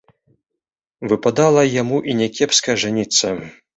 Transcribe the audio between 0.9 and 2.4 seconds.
Выпадала яму і не